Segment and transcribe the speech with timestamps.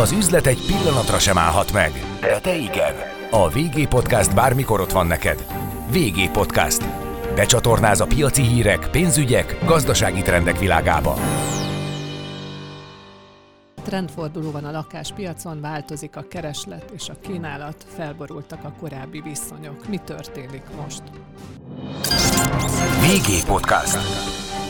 [0.00, 2.94] Az üzlet egy pillanatra sem állhat meg, de te igen.
[3.30, 5.46] A VG Podcast bármikor ott van neked.
[5.90, 6.84] VG Podcast.
[7.34, 11.16] Becsatornáz a piaci hírek, pénzügyek, gazdasági trendek világába.
[13.84, 19.88] Trendforduló van a lakáspiacon, változik a kereslet és a kínálat, felborultak a korábbi viszonyok.
[19.88, 21.02] Mi történik most?
[23.00, 23.98] VG Podcast.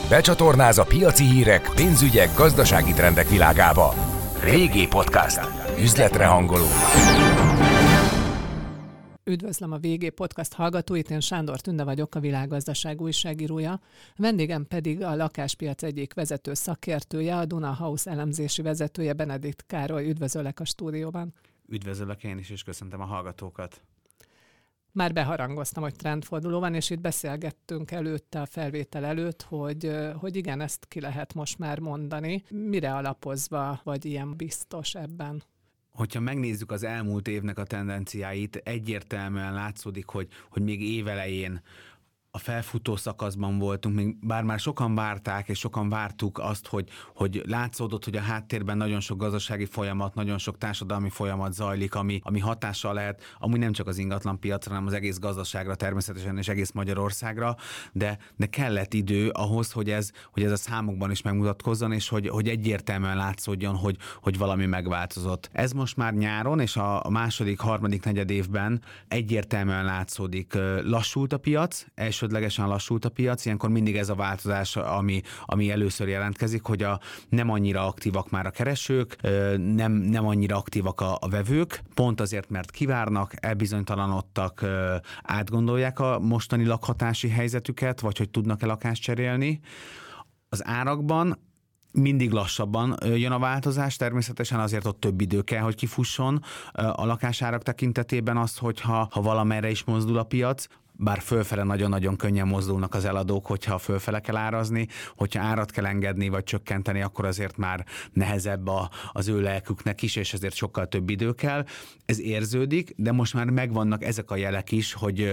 [0.09, 3.95] Becsatornáz a piaci hírek, pénzügyek, gazdasági trendek világába.
[4.45, 5.41] VG Podcast.
[5.79, 6.67] Üzletre hangoló.
[9.25, 13.81] Üdvözlöm a VG Podcast hallgatóit, én Sándor Tünde vagyok, a világgazdaság újságírója.
[14.17, 20.09] Vendégem pedig a lakáspiac egyik vezető szakértője, a Duna House elemzési vezetője, Benedikt Károly.
[20.09, 21.35] Üdvözöllek a stúdióban.
[21.69, 23.81] Üdvözöllek én is, és köszöntöm a hallgatókat.
[24.95, 30.61] Már beharangoztam, hogy trendforduló van, és itt beszélgettünk előtte, a felvétel előtt, hogy, hogy igen,
[30.61, 32.43] ezt ki lehet most már mondani.
[32.51, 35.43] Mire alapozva vagy ilyen biztos ebben?
[35.95, 41.61] hogyha megnézzük az elmúlt évnek a tendenciáit, egyértelműen látszódik, hogy, hogy még évelején
[42.35, 47.43] a felfutó szakaszban voltunk, még bár már sokan várták, és sokan vártuk azt, hogy, hogy
[47.47, 52.39] látszódott, hogy a háttérben nagyon sok gazdasági folyamat, nagyon sok társadalmi folyamat zajlik, ami, ami
[52.39, 56.71] hatással lehet, amúgy nem csak az ingatlan piacra, hanem az egész gazdaságra természetesen, és egész
[56.73, 57.57] Magyarországra,
[57.93, 62.29] de, de kellett idő ahhoz, hogy ez, hogy ez a számokban is megmutatkozzon, és hogy,
[62.29, 65.51] hogy egyértelműen látszódjon, hogy, hogy valami megváltozott.
[65.53, 70.55] Ez most már nyáron, és a második, harmadik negyed évben egyértelműen látszódik.
[70.83, 75.71] Lassult a piac, első elsődlegesen lassult a piac, ilyenkor mindig ez a változás, ami, ami
[75.71, 79.17] először jelentkezik, hogy a, nem annyira aktívak már a keresők,
[79.57, 84.65] nem, nem annyira aktívak a, a vevők, pont azért, mert kivárnak, elbizonytalanodtak,
[85.23, 89.61] átgondolják a mostani lakhatási helyzetüket, vagy hogy tudnak-e lakást cserélni.
[90.49, 91.39] Az árakban
[91.93, 97.63] mindig lassabban jön a változás, természetesen azért ott több idő kell, hogy kifusson a lakásárak
[97.63, 100.67] tekintetében azt, hogyha ha valamerre is mozdul a piac,
[100.97, 106.29] bár fölfele nagyon-nagyon könnyen mozdulnak az eladók, hogyha fölfele kell árazni, hogyha árat kell engedni
[106.29, 111.11] vagy csökkenteni, akkor azért már nehezebb a, az ő lelküknek is, és ezért sokkal több
[111.11, 111.65] idő kell.
[112.05, 115.33] Ez érződik, de most már megvannak ezek a jelek is, hogy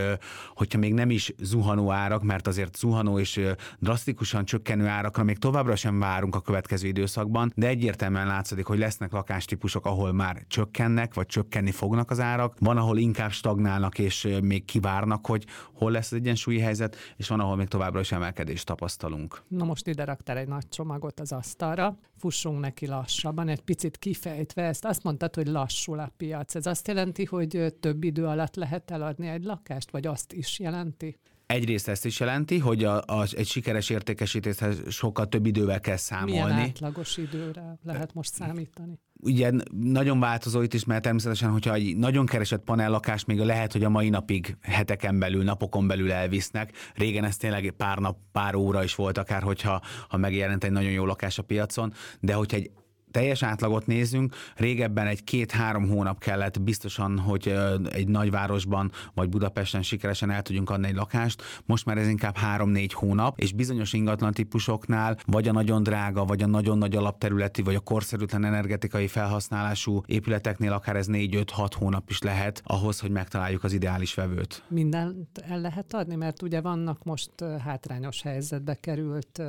[0.55, 3.41] hogyha még nem is zuhanó árak, mert azért zuhanó és
[3.79, 9.11] drasztikusan csökkenő árakra még továbbra sem várunk a következő időszakban, de egyértelműen látszik, hogy lesznek
[9.11, 14.65] lakástípusok, ahol már csökkennek, vagy csökkenni fognak az árak, van, ahol inkább stagnálnak és még
[14.65, 19.41] kivárnak, hogy hol lesz az egyensúlyi helyzet, és van, ahol még továbbra is emelkedést tapasztalunk.
[19.47, 24.63] Na most ide raktál egy nagy csomagot az asztalra, fussunk neki lassabban, egy picit kifejtve
[24.63, 24.85] ezt.
[24.85, 26.55] Azt mondtad, hogy lassul a piac.
[26.55, 31.17] Ez azt jelenti, hogy több idő alatt lehet eladni egy lakást, vagy azt is jelenti?
[31.45, 36.53] Egyrészt ezt is jelenti, hogy a, a, egy sikeres értékesítéshez sokkal több idővel kell számolni.
[36.53, 38.99] Milyen átlagos időre lehet most számítani?
[39.21, 43.83] Ugye nagyon változó itt is, mert természetesen, hogyha egy nagyon keresett panellakás még lehet, hogy
[43.83, 46.71] a mai napig heteken belül, napokon belül elvisznek.
[46.95, 50.91] Régen ez tényleg pár nap, pár óra is volt akár, hogyha ha megjelent egy nagyon
[50.91, 52.71] jó lakás a piacon, de hogyha egy
[53.11, 57.55] teljes átlagot nézzünk, régebben egy két-három hónap kellett biztosan, hogy
[57.91, 62.93] egy nagyvárosban vagy Budapesten sikeresen el tudjunk adni egy lakást, most már ez inkább három-négy
[62.93, 67.75] hónap, és bizonyos ingatlan típusoknál vagy a nagyon drága, vagy a nagyon nagy alapterületi, vagy
[67.75, 73.73] a korszerűtlen energetikai felhasználású épületeknél akár ez négy-öt-hat hónap is lehet ahhoz, hogy megtaláljuk az
[73.73, 74.63] ideális vevőt.
[74.67, 77.31] Mindent el lehet adni, mert ugye vannak most
[77.63, 79.41] hátrányos helyzetbe került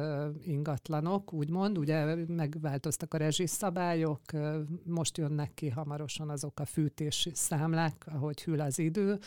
[0.46, 4.20] ingatlanok, úgymond, ugye megváltoztak a rezsi szabályok,
[4.84, 9.18] most jönnek ki hamarosan azok a fűtési számlák, ahogy hűl az idő,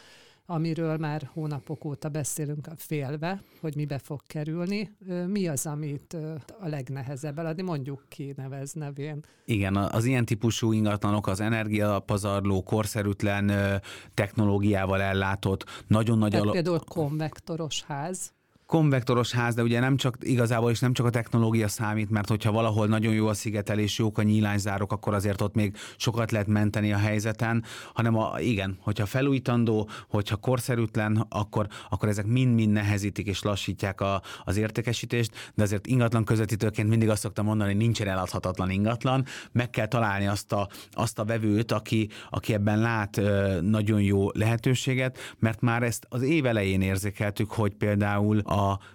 [0.46, 4.96] amiről már hónapok óta beszélünk a félve, hogy mibe fog kerülni.
[5.28, 6.14] Mi az, amit
[6.60, 7.62] a legnehezebb eladni?
[7.62, 9.26] Mondjuk ki nevez nevén.
[9.46, 13.82] Igen, az ilyen típusú ingatlanok az energiapazarló, korszerűtlen
[14.14, 16.32] technológiával ellátott, nagyon nagy...
[16.32, 18.34] Tehát például konvektoros ház
[18.66, 22.52] konvektoros ház, de ugye nem csak igazából is nem csak a technológia számít, mert hogyha
[22.52, 26.94] valahol nagyon jó a szigetelés, jók a nyílányzárok, akkor azért ott még sokat lehet menteni
[26.94, 27.64] a helyzeten,
[27.94, 34.22] hanem a, igen, hogyha felújítandó, hogyha korszerűtlen, akkor, akkor ezek mind-mind nehezítik és lassítják a,
[34.44, 39.88] az értékesítést, de azért ingatlan közvetítőként mindig azt szoktam mondani, nincsen eladhatatlan ingatlan, meg kell
[39.88, 43.22] találni azt a, azt a vevőt, aki, aki ebben lát
[43.62, 48.40] nagyon jó lehetőséget, mert már ezt az év elején érzékeltük, hogy például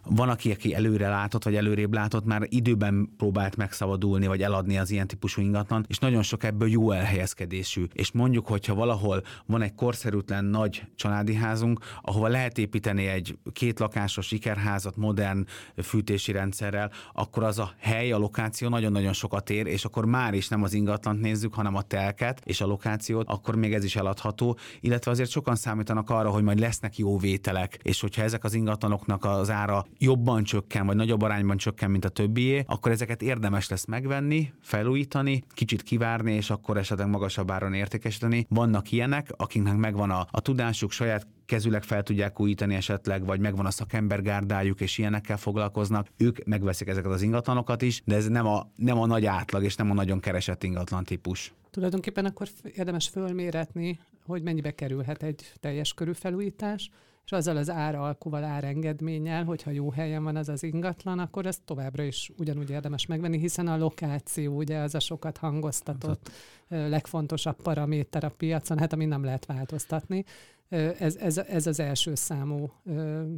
[0.04, 4.90] van, aki, aki előre látott, vagy előrébb látott, már időben próbált megszabadulni, vagy eladni az
[4.90, 7.84] ilyen típusú ingatlan, és nagyon sok ebből jó elhelyezkedésű.
[7.92, 13.78] És mondjuk, hogyha valahol van egy korszerűtlen nagy családi házunk, ahova lehet építeni egy két
[13.78, 15.46] lakásos sikerházat modern
[15.82, 20.48] fűtési rendszerrel, akkor az a hely, a lokáció nagyon-nagyon sokat ér, és akkor már is
[20.48, 24.58] nem az ingatlant nézzük, hanem a telket és a lokációt, akkor még ez is eladható,
[24.80, 29.24] illetve azért sokan számítanak arra, hogy majd lesznek jó vételek, és hogyha ezek az ingatlanoknak
[29.24, 33.84] az ára jobban csökken, vagy nagyobb arányban csökken, mint a többié, akkor ezeket érdemes lesz
[33.84, 38.46] megvenni, felújítani, kicsit kivárni, és akkor esetleg magasabb áron értékesíteni.
[38.48, 43.66] Vannak ilyenek, akiknek megvan a, a tudásuk, saját kezüleg fel tudják újítani esetleg, vagy megvan
[43.66, 48.70] a szakembergárdájuk, és ilyenekkel foglalkoznak, ők megveszik ezeket az ingatlanokat is, de ez nem a,
[48.76, 51.54] nem a nagy átlag, és nem a nagyon keresett ingatlan típus.
[51.70, 56.90] Tulajdonképpen akkor érdemes fölméretni, hogy mennyibe kerülhet egy teljes körű felújítás,
[57.30, 62.02] és azzal az áralkuval, árengedménnyel, hogyha jó helyen van az az ingatlan, akkor ezt továbbra
[62.02, 66.30] is ugyanúgy érdemes megvenni, hiszen a lokáció ugye az a sokat hangoztatott
[66.68, 70.24] legfontosabb paraméter a piacon, hát ami nem lehet változtatni.
[70.70, 72.72] Ez, ez, ez az első számú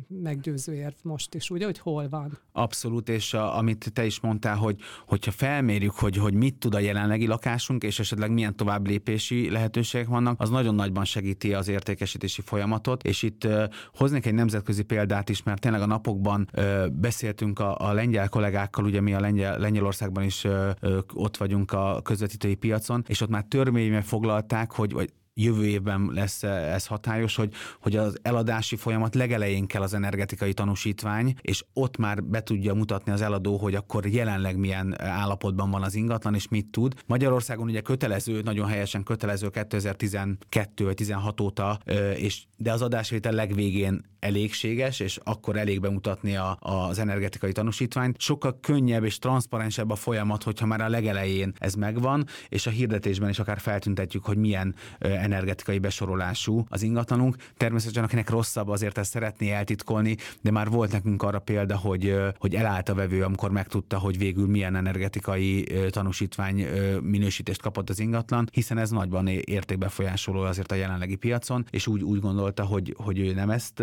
[0.09, 2.39] meggyőző érv most is, ugye, hogy hol van?
[2.53, 6.79] Abszolút, és a, amit te is mondtál, hogy hogyha felmérjük, hogy, hogy mit tud a
[6.79, 12.43] jelenlegi lakásunk, és esetleg milyen tovább lépési lehetőségek vannak, az nagyon nagyban segíti az értékesítési
[12.43, 13.65] folyamatot, és itt uh,
[13.95, 18.85] hoznék egy nemzetközi példát is, mert tényleg a napokban uh, beszéltünk a, a lengyel kollégákkal,
[18.85, 20.71] ugye mi a Lengyel, Lengyelországban is uh,
[21.15, 26.43] ott vagyunk a közvetítői piacon, és ott már törvényben foglalták, hogy vagy jövő évben lesz
[26.43, 32.25] ez hatályos, hogy, hogy az eladási folyamat legelején kell az energetikai tanúsítvány, és ott már
[32.25, 36.67] be tudja mutatni az eladó, hogy akkor jelenleg milyen állapotban van az ingatlan, és mit
[36.67, 36.95] tud.
[37.07, 41.79] Magyarországon ugye kötelező, nagyon helyesen kötelező 2012 vagy 16 óta,
[42.17, 48.21] és, de az adásvétel legvégén elégséges, és akkor elég bemutatni a, az energetikai tanúsítványt.
[48.21, 53.29] Sokkal könnyebb és transzparensebb a folyamat, hogyha már a legelején ez megvan, és a hirdetésben
[53.29, 54.75] is akár feltüntetjük, hogy milyen
[55.23, 57.37] energetikai besorolású az ingatlanunk.
[57.57, 62.55] Természetesen akinek rosszabb, azért ezt szeretné eltitkolni, de már volt nekünk arra példa, hogy, hogy
[62.55, 66.67] elállt a vevő, amikor megtudta, hogy végül milyen energetikai tanúsítvány
[67.03, 72.21] minősítést kapott az ingatlan, hiszen ez nagyban értékbefolyásoló azért a jelenlegi piacon, és úgy, úgy
[72.21, 73.79] gondolta, hogy, hogy ő nem ezt,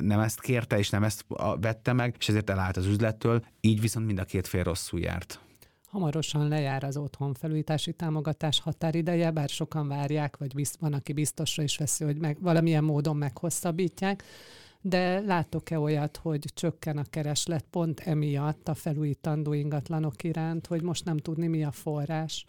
[0.00, 1.24] nem ezt kérte, és nem ezt
[1.60, 5.43] vette meg, és ezért elállt az üzlettől, így viszont mind a két fél rosszul járt.
[5.94, 11.76] Hamarosan lejár az otthonfelújítási támogatás határideje, bár sokan várják, vagy bizt, van, aki biztosra is
[11.76, 14.22] veszi, hogy meg, valamilyen módon meghosszabbítják.
[14.80, 21.04] De láttok-e olyat, hogy csökken a kereslet pont emiatt a felújítandó ingatlanok iránt, hogy most
[21.04, 22.46] nem tudni, mi a forrás?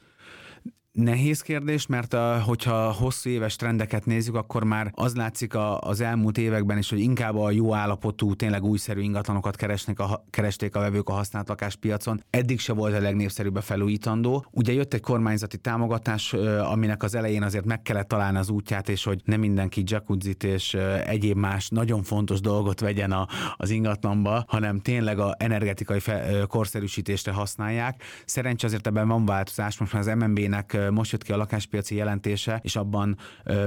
[0.95, 6.01] Nehéz kérdés, mert a, hogyha hosszú éves trendeket nézzük, akkor már az látszik a, az
[6.01, 10.79] elmúlt években is, hogy inkább a jó állapotú, tényleg újszerű ingatlanokat keresnek a, keresték a
[10.79, 12.23] vevők a használt lakáspiacon.
[12.29, 14.45] Eddig se volt a legnépszerűbb a felújítandó.
[14.51, 16.33] Ugye jött egy kormányzati támogatás,
[16.71, 20.73] aminek az elején azért meg kellett találni az útját, és hogy nem mindenki jacuzzit és
[21.05, 27.31] egyéb más nagyon fontos dolgot vegyen a, az ingatlanba, hanem tényleg a energetikai fe, korszerűsítésre
[27.31, 28.03] használják.
[28.25, 32.59] Szerencsé azért ebben van változás, most már az MNB-nek most jött ki a lakáspiaci jelentése,
[32.63, 33.17] és abban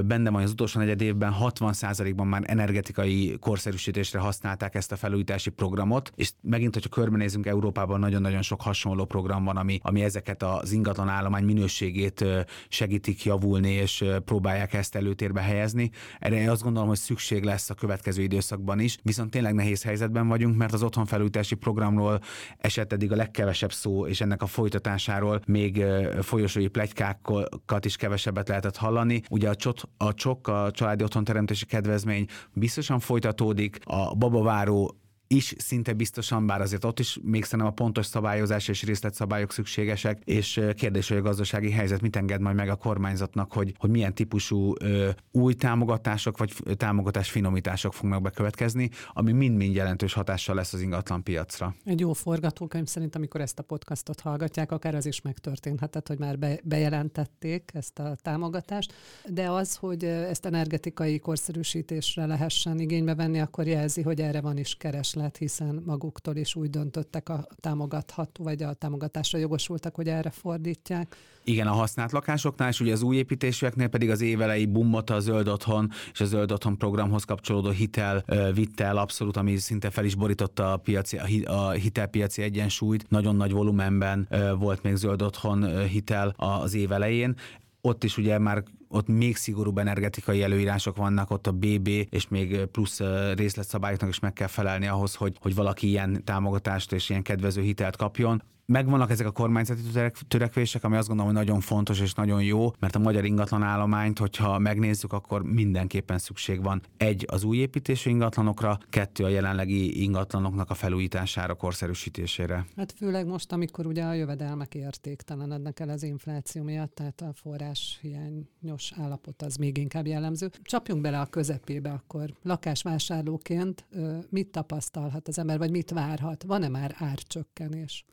[0.04, 6.12] benne van az utolsó negyed évben 60%-ban már energetikai korszerűsítésre használták ezt a felújítási programot,
[6.14, 11.08] és megint, hogyha körbenézünk Európában, nagyon-nagyon sok hasonló program van, ami, ami ezeket az ingatlan
[11.08, 12.24] állomány minőségét
[12.68, 15.90] segítik javulni, és próbálják ezt előtérbe helyezni.
[16.18, 20.56] Erre azt gondolom, hogy szükség lesz a következő időszakban is, viszont tényleg nehéz helyzetben vagyunk,
[20.56, 22.20] mert az otthonfelújítási programról
[22.58, 25.84] esett eddig a legkevesebb szó, és ennek a folytatásáról még
[26.20, 29.22] folyosói plegykák példákat is kevesebbet lehetett hallani.
[29.30, 34.96] Ugye a, csot, a csok, a családi otthonteremtési kedvezmény biztosan folytatódik, a babaváró
[35.28, 40.22] is szinte biztosan, bár azért ott is még szerintem a pontos szabályozás és részletszabályok szükségesek,
[40.24, 44.14] és kérdés, hogy a gazdasági helyzet mit enged majd meg a kormányzatnak, hogy, hogy milyen
[44.14, 50.80] típusú ö, új támogatások vagy támogatás finomítások fognak bekövetkezni, ami mind-mind jelentős hatással lesz az
[50.80, 51.74] ingatlan piacra.
[51.84, 56.38] Egy jó forgatókönyv szerint, amikor ezt a podcastot hallgatják, akár az is megtörténhetett, hogy már
[56.38, 58.92] be, bejelentették ezt a támogatást,
[59.26, 64.74] de az, hogy ezt energetikai korszerűsítésre lehessen igénybe venni, akkor jelzi, hogy erre van is
[64.74, 70.30] keres kereslet, hiszen maguktól is úgy döntöttek a támogatható, vagy a támogatásra jogosultak, hogy erre
[70.30, 71.16] fordítják.
[71.44, 75.48] Igen, a használt lakásoknál, és ugye az új építésűeknél pedig az évelei bummot a zöld
[75.48, 80.14] otthon és a zöld otthon programhoz kapcsolódó hitel vitte el abszolút, ami szinte fel is
[80.14, 83.10] borította a, piaci, a hitelpiaci egyensúlyt.
[83.10, 87.36] Nagyon nagy volumenben volt még zöld otthon hitel az év elején
[87.80, 92.64] ott is ugye már ott még szigorúbb energetikai előírások vannak, ott a BB, és még
[92.64, 93.00] plusz
[93.34, 97.96] részletszabályoknak is meg kell felelni ahhoz, hogy, hogy valaki ilyen támogatást és ilyen kedvező hitelt
[97.96, 99.80] kapjon megvannak ezek a kormányzati
[100.28, 104.18] törekvések, ami azt gondolom, hogy nagyon fontos és nagyon jó, mert a magyar ingatlan állományt,
[104.18, 110.70] hogyha megnézzük, akkor mindenképpen szükség van egy az új építésű ingatlanokra, kettő a jelenlegi ingatlanoknak
[110.70, 112.66] a felújítására, korszerűsítésére.
[112.76, 117.98] Hát főleg most, amikor ugye a jövedelmek értéktelenednek el az infláció miatt, tehát a forrás
[118.00, 120.50] hiányos állapot az még inkább jellemző.
[120.62, 122.34] Csapjunk bele a közepébe akkor.
[122.42, 123.86] Lakásvásárlóként
[124.30, 126.42] mit tapasztalhat az ember, vagy mit várhat?
[126.42, 128.04] Van-e már árcsökkenés?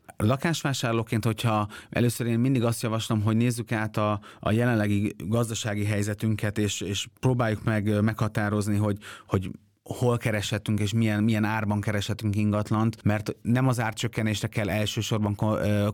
[0.46, 6.58] Lakásvásárlóként, hogyha először én mindig azt javaslom, hogy nézzük át a, a jelenlegi gazdasági helyzetünket,
[6.58, 9.50] és, és próbáljuk meg meghatározni, hogy, hogy
[9.86, 15.36] hol kereshetünk és milyen, milyen árban kereshetünk ingatlant, mert nem az árcsökkenésre kell elsősorban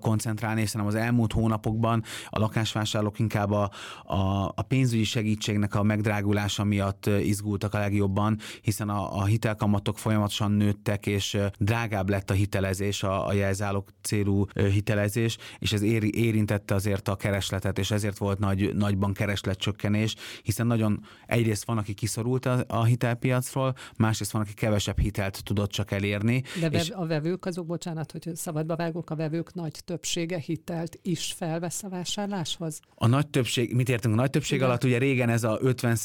[0.01, 3.71] koncentrálni, hiszen az elmúlt hónapokban a lakásvásárlók inkább a,
[4.05, 10.53] a, a pénzügyi segítségnek a megdrágulása miatt izgultak a legjobban, hiszen a, a hitelkamatok folyamatosan
[10.53, 16.75] nőttek, és drágább lett a hitelezés, a, a jelzálók célú hitelezés, és ez éri, érintette
[16.75, 22.47] azért a keresletet, és ezért volt nagy, nagyban keresletcsökkenés, hiszen nagyon egyrészt van, aki kiszorult
[22.47, 26.43] a, a hitelpiacról, másrészt van, aki kevesebb hitelt tudott csak elérni.
[26.61, 31.33] De és a vevők azok, bocsánat, hogy szabadba vágok, a vevők nagy többsége hitelt is
[31.37, 32.81] felvesz a vásárláshoz?
[32.95, 34.69] A nagy többség, mit értünk a nagy többség Igen.
[34.69, 34.85] alatt?
[34.85, 35.97] Ugye régen ez a 50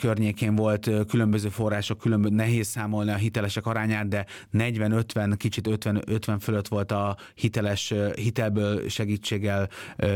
[0.00, 6.38] környékén volt különböző források, különböző, nehéz számolni a hitelesek arányát, de 40-50, kicsit 50, 50
[6.38, 9.68] fölött volt a hiteles, hitelből segítséggel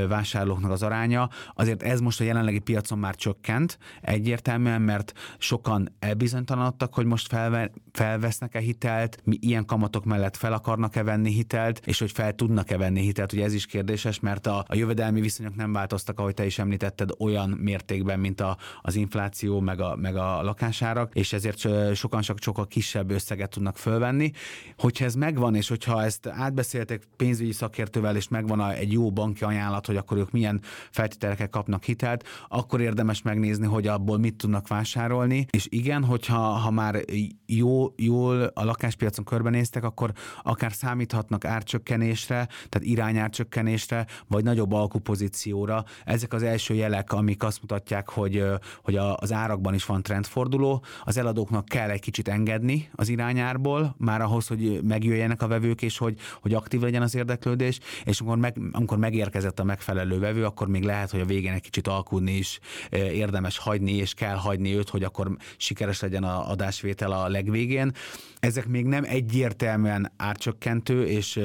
[0.09, 1.28] vásárlóknak az aránya.
[1.54, 7.28] Azért ez most a jelenlegi piacon már csökkent egyértelműen, mert sokan elbizonytalanodtak, hogy hogy most
[7.28, 12.76] felve, felvesznek-e hitelt, mi ilyen kamatok mellett fel akarnak-e venni hitelt, és hogy fel tudnak-e
[12.76, 13.32] venni hitelt.
[13.32, 17.11] Ugye ez is kérdéses, mert a, a jövedelmi viszonyok nem változtak, ahogy te is említetted,
[17.18, 22.42] olyan mértékben, mint a, az infláció, meg a, meg a lakásárak, és ezért sokan csak
[22.42, 24.30] sokkal kisebb összeget tudnak fölvenni.
[24.78, 29.87] Hogyha ez megvan, és hogyha ezt átbeszéltek pénzügyi szakértővel, és megvan egy jó banki ajánlat,
[29.87, 35.46] hogy akkor ők milyen feltételekkel kapnak hitelt, akkor érdemes megnézni, hogy abból mit tudnak vásárolni.
[35.50, 37.04] És igen, hogyha ha már már
[37.46, 45.84] jó, jól a lakáspiacon körbenéztek, akkor akár számíthatnak árcsökkenésre, tehát irányárcsökkenésre, vagy nagyobb alkupozícióra.
[46.04, 48.44] Ezek az első jelek, amik azt mutatják, hogy,
[48.82, 50.84] hogy az árakban is van trendforduló.
[51.04, 55.98] Az eladóknak kell egy kicsit engedni az irányárból, már ahhoz, hogy megjöjjenek a vevők, és
[55.98, 60.68] hogy, hogy aktív legyen az érdeklődés, és amikor, meg, amikor megérkezett a megfelelő vevő, akkor
[60.68, 62.60] még lehet, hogy a végén egy kicsit alkudni is
[62.90, 67.92] érdemes hagyni, és kell hagyni őt, hogy akkor sikeres legyen a adás adásvétel a legvégén.
[68.40, 71.40] Ezek még nem egyértelműen árcsökkentő és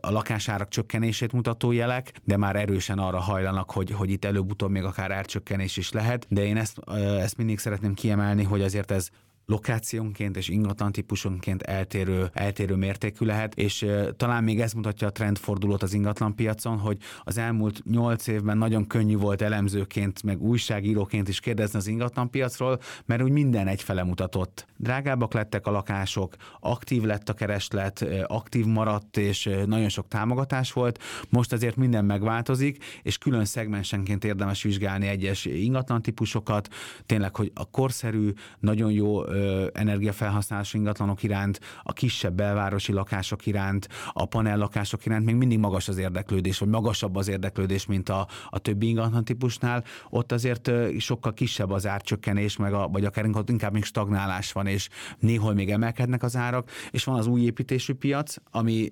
[0.00, 4.84] a lakásárak csökkenését mutató jelek, de már erősen arra hajlanak, hogy, hogy itt előbb-utóbb még
[4.84, 6.26] akár árcsökkenés is lehet.
[6.28, 6.78] De én ezt,
[7.20, 9.08] ezt mindig szeretném kiemelni, hogy azért ez
[9.48, 13.86] lokációnként és ingatlan típusonként eltérő, eltérő mértékű lehet, és
[14.16, 18.86] talán még ez mutatja a trendfordulót az ingatlan piacon, hogy az elmúlt nyolc évben nagyon
[18.86, 24.66] könnyű volt elemzőként, meg újságíróként is kérdezni az ingatlan piacról, mert úgy minden egyfele mutatott.
[24.76, 31.02] Drágábbak lettek a lakások, aktív lett a kereslet, aktív maradt, és nagyon sok támogatás volt.
[31.28, 36.68] Most azért minden megváltozik, és külön szegmensenként érdemes vizsgálni egyes ingatlan típusokat,
[37.06, 39.36] tényleg, hogy a korszerű, nagyon jó
[39.72, 45.88] energiafelhasználású ingatlanok iránt, a kisebb belvárosi lakások iránt, a panel lakások iránt még mindig magas
[45.88, 49.84] az érdeklődés, vagy magasabb az érdeklődés, mint a, a többi ingatlan típusnál.
[50.10, 54.88] Ott azért sokkal kisebb az árcsökkenés, meg a, vagy akár inkább még stagnálás van, és
[55.18, 58.88] néhol még emelkednek az árak, és van az új építésű piac, ami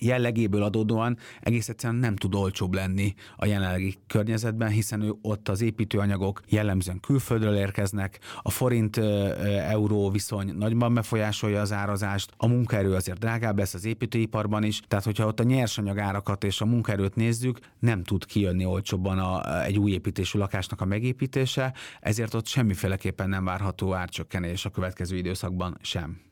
[0.00, 5.60] jellegéből adódóan egész egyszerűen nem tud olcsóbb lenni a jelenlegi környezetben, hiszen ő ott az
[5.60, 13.58] építőanyagok jellemzően külföldről érkeznek, a forint-euró viszony nagyban befolyásolja az árazást, a munkaerő azért drágább
[13.58, 18.24] lesz az építőiparban is, tehát hogyha ott a nyersanyagárakat és a munkaerőt nézzük, nem tud
[18.24, 24.64] kijönni olcsóbban a, egy új építésű lakásnak a megépítése, ezért ott semmiféleképpen nem várható árcsökkenés
[24.64, 26.27] a következő időszakban sem.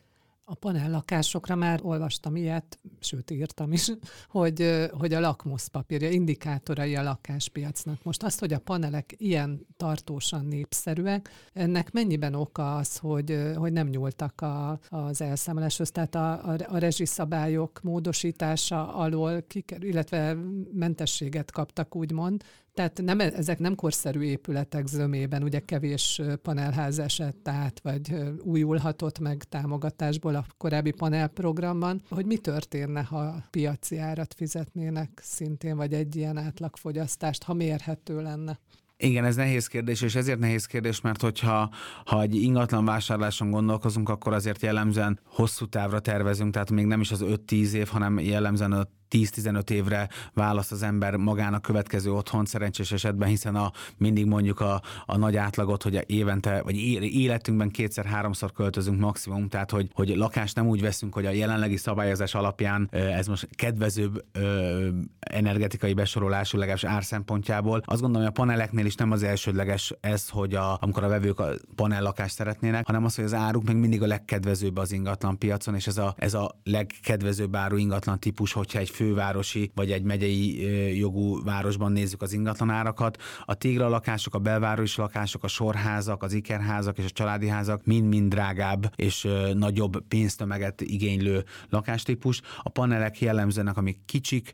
[0.49, 3.91] A panellakásokra már olvastam ilyet, sőt írtam is,
[4.29, 8.05] hogy, hogy a lakmuszpapírja, indikátorai a lakáspiacnak.
[8.05, 13.89] Most azt, hogy a panelek ilyen tartósan népszerűek, ennek mennyiben oka az, hogy, hogy nem
[13.89, 20.37] nyúltak a, az elszámoláshoz, tehát a, a, a rezsiszabályok módosítása alól, kikerül, illetve
[20.73, 22.45] mentességet kaptak, úgymond,
[22.77, 29.45] Tehát nem, ezek nem korszerű épületek zömében, ugye kevés panelház esett át, vagy újulhatott meg
[29.45, 32.03] támogatásból a korábbi panelprogramban.
[32.09, 38.59] Hogy mi történne, ha piaci árat fizetnének szintén, vagy egy ilyen átlagfogyasztást, ha mérhető lenne?
[38.97, 41.71] Igen, ez nehéz kérdés, és ezért nehéz kérdés, mert hogyha
[42.05, 47.11] ha egy ingatlan vásárláson gondolkozunk, akkor azért jellemzően hosszú távra tervezünk, tehát még nem is
[47.11, 48.73] az 5-10 év, hanem jellemzően
[49.11, 54.83] 10-15 évre választ az ember magának következő otthon szerencsés esetben, hiszen a, mindig mondjuk a,
[55.07, 60.67] a nagy átlagot, hogy évente, vagy életünkben kétszer-háromszor költözünk maximum, tehát hogy, hogy lakást nem
[60.67, 67.05] úgy veszünk, hogy a jelenlegi szabályozás alapján ez most kedvezőbb ö, energetikai besorolású, legalábbis ár
[67.05, 67.83] szempontjából.
[67.85, 71.41] Azt gondolom, hogy a paneleknél is nem az elsődleges ez, hogy a, amikor a vevők
[71.41, 75.39] a panel lakást szeretnének, hanem az, hogy az áruk még mindig a legkedvezőbb az ingatlan
[75.39, 80.03] piacon, és ez a, ez a legkedvezőbb áru ingatlan típus, hogyha egy fővárosi vagy egy
[80.03, 80.61] megyei
[80.99, 83.23] jogú városban nézzük az ingatlanárakat.
[83.45, 88.31] A tégra lakások, a belvárosi lakások, a sorházak, az ikerházak és a családi házak mind-mind
[88.31, 92.41] drágább és nagyobb pénztömeget igénylő lakástípus.
[92.63, 94.53] A panelek jellemzőnek, amik kicsik,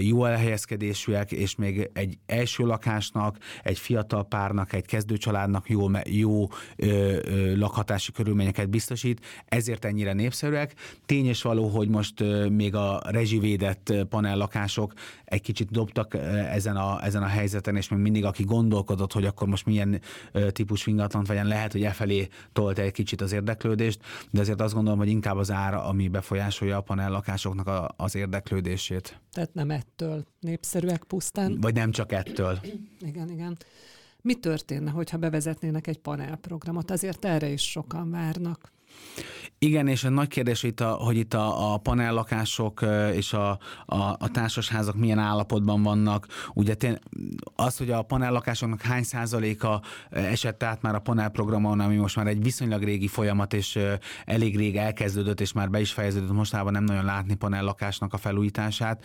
[0.00, 6.86] jó elhelyezkedésűek, és még egy első lakásnak, egy fiatal párnak, egy kezdőcsaládnak jó, jó ö,
[6.86, 10.74] ö, lakhatási körülményeket biztosít, ezért ennyire népszerűek.
[11.06, 14.92] Tényes való, hogy most ö, még a rezsivédett épített panellakások
[15.24, 16.14] egy kicsit dobtak
[16.50, 20.00] ezen a, ezen a helyzeten, és még mindig aki gondolkodott, hogy akkor most milyen
[20.48, 24.00] típus ingatlant vegyen, lehet, hogy e felé tolt egy kicsit az érdeklődést,
[24.30, 29.20] de azért azt gondolom, hogy inkább az ára, ami befolyásolja a panellakásoknak a, az érdeklődését.
[29.32, 31.60] Tehát nem ettől népszerűek pusztán.
[31.60, 32.58] Vagy nem csak ettől.
[33.00, 33.56] Igen, igen.
[34.20, 36.90] Mi történne, hogyha bevezetnének egy panelprogramot?
[36.90, 38.72] Azért erre is sokan várnak.
[39.64, 43.50] Igen, és a nagy kérdés itt, a, hogy itt a, a panellakások és a,
[43.86, 46.26] a, a társasházak milyen állapotban vannak.
[46.54, 46.98] Ugye tén,
[47.54, 52.42] az, hogy a panellakásoknak hány százaléka esett át már a panelprogramon, ami most már egy
[52.42, 53.78] viszonylag régi folyamat, és
[54.24, 59.04] elég rég elkezdődött, és már be is fejeződött, mostában nem nagyon látni panellakásnak a felújítását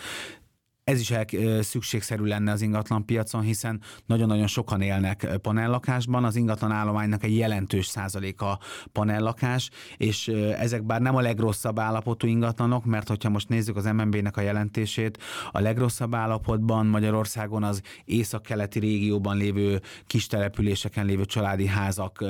[0.89, 1.25] ez is el,
[1.62, 7.88] szükségszerű lenne az ingatlan piacon, hiszen nagyon-nagyon sokan élnek panellakásban, az ingatlan állománynak egy jelentős
[7.88, 8.60] százaléka
[8.91, 10.27] panellakás, és
[10.58, 15.17] ezek bár nem a legrosszabb állapotú ingatlanok, mert hogyha most nézzük az MNB-nek a jelentését,
[15.51, 22.24] a legrosszabb állapotban Magyarországon az észak-keleti régióban lévő kis településeken lévő családi házak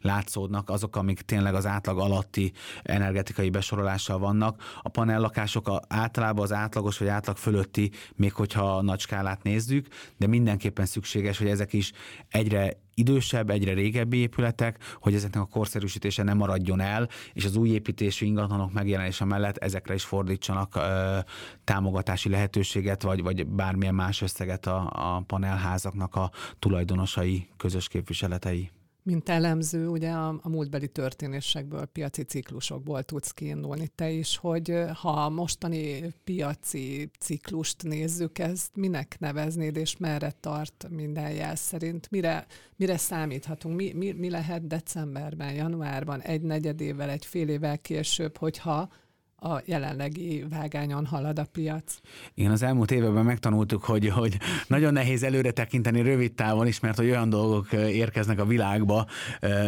[0.00, 4.62] látszódnak, azok, amik tényleg az átlag alatti energetikai besorolással vannak.
[4.82, 9.86] A panellakások általában az átlagos vagy átlag fölötti még hogyha a nagy skálát nézzük,
[10.16, 11.92] de mindenképpen szükséges, hogy ezek is
[12.28, 17.68] egyre idősebb, egyre régebbi épületek, hogy ezeknek a korszerűsítése nem maradjon el, és az új
[17.68, 21.18] építésű ingatlanok megjelenése mellett ezekre is fordítsanak ö,
[21.64, 28.70] támogatási lehetőséget, vagy, vagy bármilyen más összeget a, a panelházaknak a tulajdonosai, közös képviseletei
[29.08, 35.10] mint elemző, ugye a, a múltbeli történésekből, piaci ciklusokból tudsz kiindulni te is, hogy ha
[35.10, 42.10] a mostani piaci ciklust nézzük, ezt minek neveznéd, és merre tart minden jel szerint?
[42.10, 43.76] Mire, mire számíthatunk?
[43.76, 48.88] Mi, mi, mi lehet decemberben, januárban, egy negyedével, egy fél évvel később, hogyha
[49.40, 51.98] a jelenlegi vágányon halad a piac.
[52.34, 56.96] Igen, az elmúlt években megtanultuk, hogy, hogy nagyon nehéz előre tekinteni rövid távon is, mert
[56.96, 59.06] hogy olyan dolgok érkeznek a világba,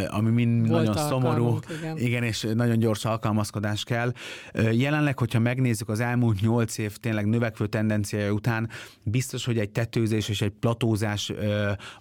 [0.08, 1.98] ami mind Volt nagyon szomorú, igen.
[1.98, 4.12] igen, és nagyon gyors alkalmazkodás kell.
[4.72, 8.68] Jelenleg, hogyha megnézzük az elmúlt nyolc év tényleg növekvő tendenciája után,
[9.02, 11.32] biztos, hogy egy tetőzés és egy platózás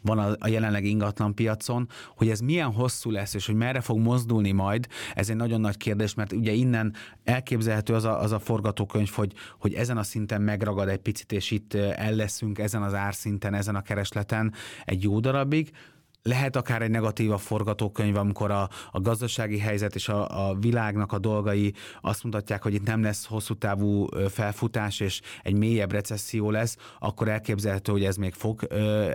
[0.01, 4.51] van a jelenlegi ingatlan piacon, hogy ez milyen hosszú lesz, és hogy merre fog mozdulni
[4.51, 8.39] majd, ez egy nagyon nagy kérdés, mert ugye innen elkép elképzelhető az a, az a
[8.39, 12.93] forgatókönyv, hogy, hogy ezen a szinten megragad egy picit, és itt el leszünk ezen az
[12.93, 14.53] árszinten, ezen a keresleten
[14.85, 15.71] egy jó darabig,
[16.21, 21.11] lehet akár egy negatív a forgatókönyv, amikor a, a gazdasági helyzet és a, a világnak
[21.11, 26.51] a dolgai azt mutatják, hogy itt nem lesz hosszú távú felfutás, és egy mélyebb recesszió
[26.51, 28.63] lesz, akkor elképzelhető, hogy ez még fog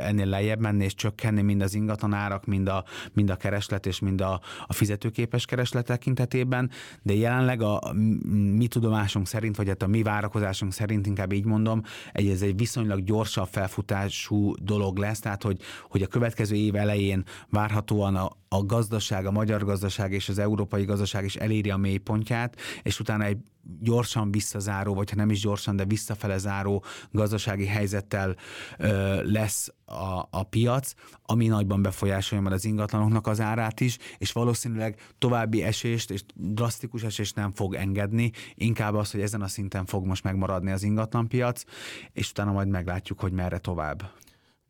[0.03, 4.21] ennél lejjebb menni és csökkenni mind az ingatlanárak, mind a, mind a kereslet és mind
[4.21, 6.71] a, a fizetőképes kereslet tekintetében,
[7.03, 7.93] de jelenleg a
[8.55, 12.57] mi tudomásunk szerint, vagy hát a mi várakozásunk szerint, inkább így mondom, egy, ez egy
[12.57, 18.65] viszonylag gyorsabb felfutású dolog lesz, tehát hogy, hogy a következő év elején várhatóan a, a
[18.65, 23.39] gazdaság, a magyar gazdaság és az európai gazdaság is eléri a mélypontját, és utána egy
[23.81, 28.37] gyorsan visszazáró, vagy ha nem is gyorsan, de visszafele záró gazdasági helyzettel
[28.79, 34.33] ö, lesz a, a piac, ami nagyban befolyásolja majd az ingatlanoknak az árát is, és
[34.33, 39.85] valószínűleg további esést és drasztikus esést nem fog engedni, inkább az, hogy ezen a szinten
[39.87, 41.63] fog most megmaradni az ingatlanpiac,
[42.13, 44.03] és utána majd meglátjuk, hogy merre tovább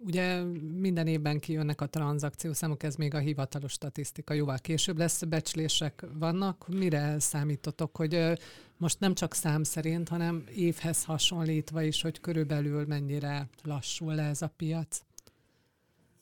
[0.07, 0.43] Ugye
[0.79, 6.69] minden évben kijönnek a tranzakciószámok, ez még a hivatalos statisztika, jóval később lesz, becslések vannak.
[6.69, 8.39] Mire számítotok, hogy
[8.77, 14.43] most nem csak szám szerint, hanem évhez hasonlítva is, hogy körülbelül mennyire lassul le ez
[14.43, 15.01] a piac?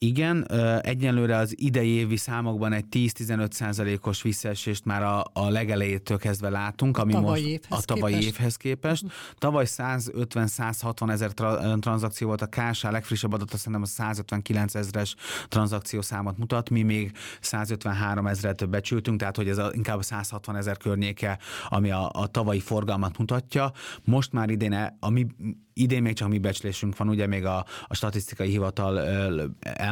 [0.05, 0.47] Igen,
[0.81, 6.99] egyenlőre az idei évi számokban egy 10-15 százalékos visszaesést már a, a legelejétől kezdve látunk,
[6.99, 8.39] ami most a tavalyi képest.
[8.39, 9.03] évhez képest.
[9.03, 9.19] Uh-huh.
[9.39, 15.15] Tavaly 150-160 ezer tra- tranzakció volt a KSA, a legfrissebb adat szerintem a 159 ezres
[15.49, 20.77] tranzakciószámot mutat, mi még 153 ezeret becsültünk, tehát hogy ez a, inkább a 160 ezer
[20.77, 21.39] környéke,
[21.69, 23.73] ami a, a tavalyi forgalmat mutatja.
[24.05, 25.27] Most már idén e, a mi
[25.75, 28.99] idén még csak mi becslésünk van, ugye még a, a statisztikai hivatal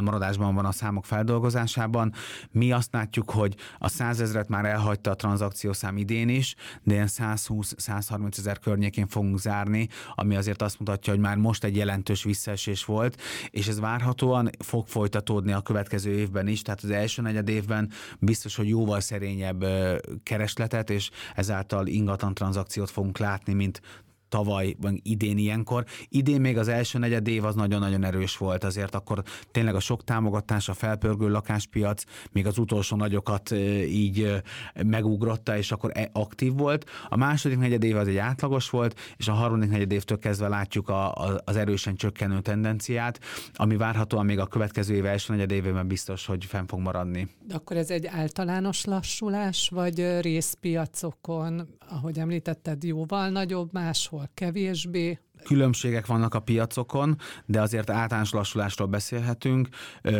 [0.00, 2.12] elmaradásban van a számok feldolgozásában.
[2.50, 8.38] Mi azt látjuk, hogy a százezret már elhagyta a tranzakciószám idén is, de ilyen 120-130
[8.38, 13.20] ezer környékén fogunk zárni, ami azért azt mutatja, hogy már most egy jelentős visszaesés volt,
[13.50, 18.56] és ez várhatóan fog folytatódni a következő évben is, tehát az első negyed évben biztos,
[18.56, 19.64] hogy jóval szerényebb
[20.22, 23.80] keresletet, és ezáltal ingatlan tranzakciót fogunk látni, mint
[24.30, 25.84] tavaly, vagy idén ilyenkor.
[26.08, 30.04] Idén még az első negyed év az nagyon-nagyon erős volt, azért akkor tényleg a sok
[30.04, 33.50] támogatás, a felpörgő lakáspiac még az utolsó nagyokat
[33.86, 34.42] így
[34.86, 36.90] megugrotta, és akkor e, aktív volt.
[37.08, 40.88] A második negyed év az egy átlagos volt, és a harmadik negyed évtől kezdve látjuk
[40.88, 43.20] a, a, az erősen csökkenő tendenciát,
[43.54, 47.28] ami várhatóan még a következő év első negyed évében biztos, hogy fenn fog maradni.
[47.46, 56.06] De akkor ez egy általános lassulás, vagy részpiacokon, ahogy említetted, jóval nagyobb, máshol kevésbé, különbségek
[56.06, 59.68] vannak a piacokon, de azért általános lassulásról beszélhetünk,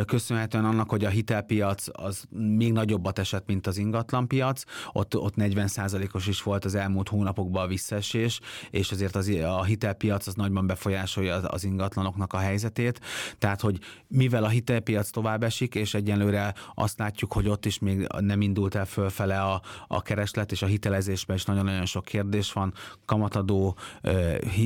[0.05, 6.27] köszönhetően annak, hogy a hitelpiac az még nagyobbat esett, mint az ingatlanpiac, ott, ott 40%-os
[6.27, 11.35] is volt az elmúlt hónapokban a visszaesés, és azért az, a hitelpiac az nagyban befolyásolja
[11.35, 12.99] az, az ingatlanoknak a helyzetét,
[13.37, 18.07] tehát hogy mivel a hitelpiac tovább esik, és egyenlőre azt látjuk, hogy ott is még
[18.19, 22.73] nem indult el fölfele a, a kereslet, és a hitelezésben is nagyon-nagyon sok kérdés van,
[23.05, 23.77] kamatadó,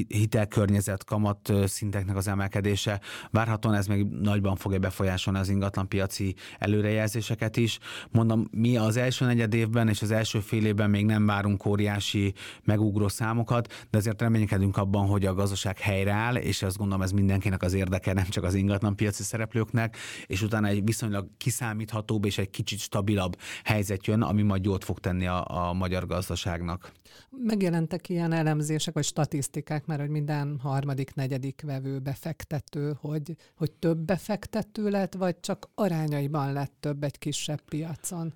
[0.08, 3.02] hitel környezet kamat szinteknek az emelkedése.
[3.32, 7.80] Várhatóan ez még nagyban fogja befolyásolni az ingatlanpiaci előrejelzéseket is.
[8.12, 12.34] Mondom, mi az első negyed évben és az első fél évben még nem várunk óriási
[12.64, 17.62] megugró számokat, de azért reménykedünk abban, hogy a gazdaság helyreáll, és azt gondolom ez mindenkinek
[17.62, 22.80] az érdeke, nem csak az ingatlanpiaci szereplőknek, és utána egy viszonylag kiszámíthatóbb és egy kicsit
[22.80, 26.92] stabilabb helyzet jön, ami majd jót fog tenni a, a magyar gazdaságnak.
[27.30, 33.98] Megjelentek ilyen elemzések vagy statisztikák, mert hogy minden harmadik, negyedik vevő befektető, hogy, hogy több
[33.98, 38.34] befektető lett, vagy csak arányaiban lett több egy kisebb piacon?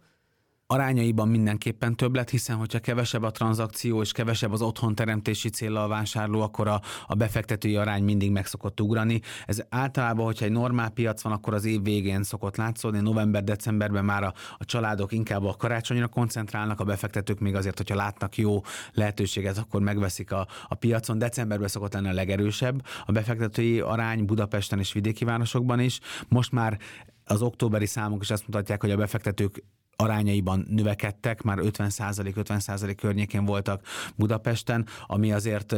[0.71, 5.83] Arányaiban mindenképpen több lett, hiszen hogyha kevesebb a tranzakció és kevesebb az otthon teremtési célra
[5.83, 9.21] a vásárló, akkor a, a befektetői arány mindig meg szokott ugrani.
[9.45, 12.99] Ez általában, hogyha egy normál piac van, akkor az év végén szokott látszódni.
[12.99, 18.37] November-decemberben már a, a családok inkább a karácsonyra koncentrálnak, a befektetők még azért, hogyha látnak
[18.37, 18.61] jó
[18.93, 21.17] lehetőséget, akkor megveszik a, a piacon.
[21.17, 25.99] Decemberben szokott lenni a legerősebb a befektetői arány Budapesten és vidéki városokban is.
[26.27, 26.79] Most már
[27.25, 29.63] az októberi számok is azt mutatják, hogy a befektetők
[30.01, 33.81] arányaiban növekedtek, már 50-50% környékén voltak
[34.15, 35.75] Budapesten, ami azért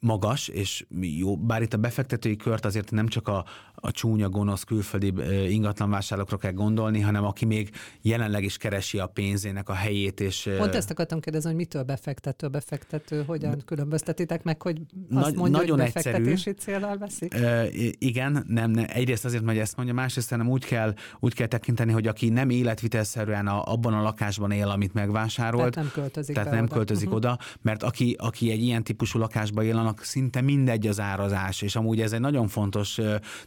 [0.00, 4.62] magas, és jó, bár itt a befektetői kört azért nem csak a, a csúnya, gonosz
[4.62, 5.12] külföldi
[5.48, 7.70] ingatlanvásárlókra kell gondolni, hanem aki még
[8.02, 10.20] jelenleg is keresi a pénzének a helyét.
[10.20, 14.80] És, Pont ezt akartam kérdezni, hogy mitől befektető, befektető, hogyan különböztetitek meg, hogy
[15.10, 17.34] azt Nagy, mondja, nagyon hogy befektetési célral veszik?
[17.34, 17.66] E,
[17.98, 21.92] igen, nem, nem, egyrészt azért, hogy ezt mondja, másrészt nem úgy kell, úgy kell tekinteni,
[21.92, 26.50] hogy aki nem életvitelszerűen a, abban a lakásban él, amit megvásárolt, tehát nem költözik, tehát
[26.50, 26.74] nem oda.
[26.74, 27.16] költözik uh-huh.
[27.16, 31.76] oda, mert aki, aki egy ilyen típusú lakásban él, annak szinte mindegy az árazás, és
[31.76, 32.98] amúgy ez egy nagyon fontos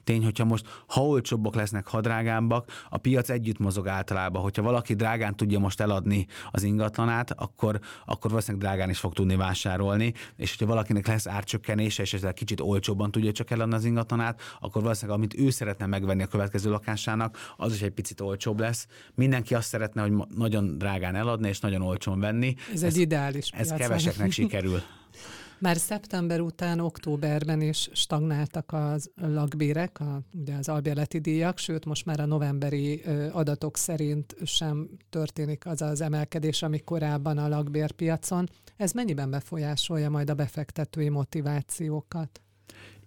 [0.03, 4.41] tény, hogyha most ha olcsóbbak lesznek, ha drágábbak, a piac együtt mozog általában.
[4.41, 9.35] Hogyha valaki drágán tudja most eladni az ingatlanát, akkor, akkor valószínűleg drágán is fog tudni
[9.35, 14.41] vásárolni, és hogyha valakinek lesz árcsökkenése, és ezzel kicsit olcsóbban tudja csak eladni az ingatlanát,
[14.59, 18.87] akkor valószínűleg amit ő szeretne megvenni a következő lakásának, az is egy picit olcsóbb lesz.
[19.15, 22.55] Mindenki azt szeretne, hogy nagyon drágán eladni, és nagyon olcsón venni.
[22.73, 23.79] Ez, ez egy ideális Ez piac.
[23.79, 24.81] keveseknek sikerül.
[25.61, 32.05] Már szeptember után, októberben is stagnáltak az lakbérek, a, ugye az albérleti díjak, sőt most
[32.05, 38.49] már a novemberi adatok szerint sem történik az az emelkedés, ami korábban a lakbérpiacon.
[38.77, 42.41] Ez mennyiben befolyásolja majd a befektetői motivációkat?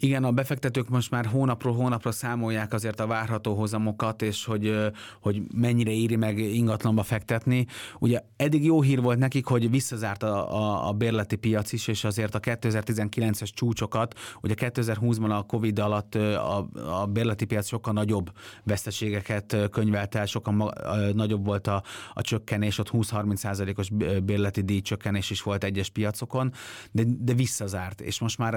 [0.04, 4.76] Igen, a befektetők most már hónapról hónapra számolják azért a várható hozamokat, és hogy,
[5.20, 7.66] hogy mennyire éri meg ingatlanba fektetni.
[7.98, 12.04] Ugye eddig jó hír volt nekik, hogy visszazárt a, a, a bérleti piac is, és
[12.04, 16.68] azért a 2019-es csúcsokat, ugye 2020-ban a Covid alatt a,
[17.00, 20.70] a bérleti piac sokkal nagyobb veszteségeket könyvelt el, sokkal ma,
[21.12, 21.82] nagyobb volt a,
[22.14, 23.88] a csökkenés, ott 20-30 százalékos
[24.24, 26.52] bérleti díj csökkenés is volt egyes piacokon,
[26.90, 28.54] de, de visszazárt, és most már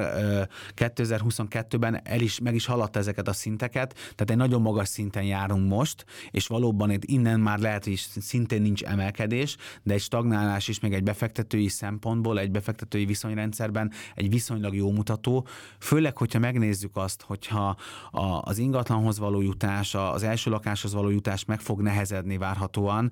[0.74, 5.24] 2020 2022-ben el is, meg is haladta ezeket a szinteket, tehát egy nagyon magas szinten
[5.24, 10.68] járunk most, és valóban itt innen már lehet, hogy szintén nincs emelkedés, de egy stagnálás
[10.68, 15.48] is még egy befektetői szempontból, egy befektetői viszonyrendszerben egy viszonylag jó mutató,
[15.80, 17.78] főleg, hogyha megnézzük azt, hogyha
[18.42, 23.12] az ingatlanhoz való jutás, az első lakáshoz való jutás meg fog nehezedni várhatóan,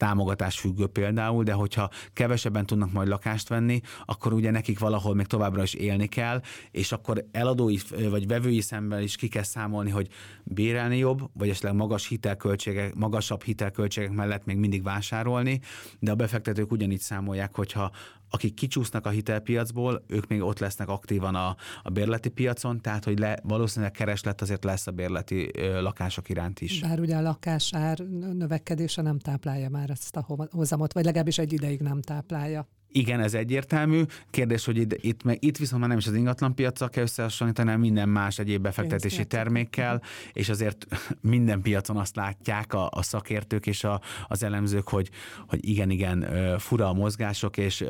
[0.00, 5.26] támogatás függő például, de hogyha kevesebben tudnak majd lakást venni, akkor ugye nekik valahol még
[5.26, 7.76] továbbra is élni kell, és akkor eladói
[8.10, 10.08] vagy vevői szemben is ki kell számolni, hogy
[10.44, 15.60] bérelni jobb, vagy esetleg magas hitelköltségek, magasabb hitelköltségek mellett még mindig vásárolni,
[15.98, 17.90] de a befektetők ugyanígy számolják, hogyha
[18.30, 23.18] akik kicsúsznak a hitelpiacból, ők még ott lesznek aktívan a, a bérleti piacon, tehát hogy
[23.18, 26.80] le, valószínűleg kereslet azért lesz a bérleti ö, lakások iránt is.
[26.80, 27.98] Bár ugye a lakásár
[28.32, 32.68] növekedése nem táplálja már ezt a hozamot, vagy legalábbis egy ideig nem táplálja.
[32.92, 34.02] Igen, ez egyértelmű.
[34.30, 37.68] Kérdés, hogy itt, itt, meg, itt viszont már nem is az ingatlan piaccal kell összehasonlítani,
[37.68, 40.86] hanem minden más egyéb befektetési termékkel, és azért
[41.20, 45.10] minden piacon azt látják a, a szakértők és a, az elemzők, hogy,
[45.46, 46.26] hogy igen, igen,
[46.58, 47.84] fura a mozgások, és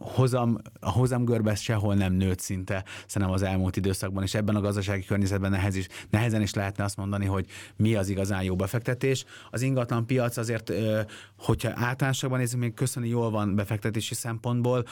[0.00, 5.04] hozam, a hozamgörbe sehol nem nőtt szinte, szerintem az elmúlt időszakban, és ebben a gazdasági
[5.04, 9.24] környezetben nehez is, nehezen is lehetne azt mondani, hogy mi az igazán jó befektetés.
[9.50, 10.72] Az ingatlan piac azért,
[11.38, 14.84] hogyha általánosabban nézzük, még köszöni jól van befektetési szempontból,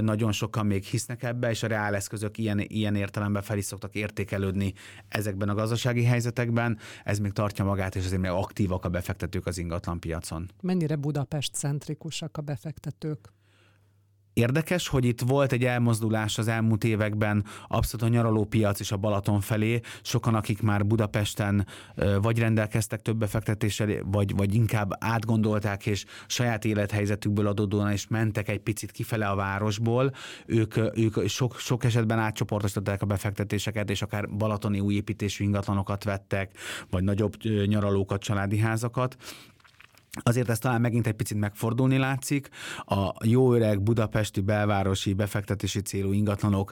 [0.00, 4.72] nagyon sokan még hisznek ebbe, és a reáleszközök ilyen, ilyen értelemben fel is szoktak értékelődni
[5.08, 6.78] ezekben a gazdasági helyzetekben.
[7.04, 10.50] Ez még tartja magát, és azért még aktívak a befektetők az ingatlan piacon.
[10.60, 13.32] Mennyire Budapest centrikusak a befektetők?
[14.34, 19.40] Érdekes, hogy itt volt egy elmozdulás az elmúlt években abszolút a nyaralópiac és a Balaton
[19.40, 19.80] felé.
[20.02, 21.66] Sokan, akik már Budapesten
[22.22, 28.60] vagy rendelkeztek több befektetéssel, vagy, vagy inkább átgondolták, és saját élethelyzetükből adódóan is mentek egy
[28.60, 30.12] picit kifele a városból,
[30.46, 36.58] ők, ők sok, sok esetben átcsoportosították a befektetéseket, és akár balatoni új építésű ingatlanokat vettek,
[36.90, 37.34] vagy nagyobb
[37.66, 39.16] nyaralókat, családi házakat
[40.22, 42.48] Azért ez talán megint egy picit megfordulni látszik.
[42.84, 46.70] A jó öreg budapesti belvárosi befektetési célú ingatlanok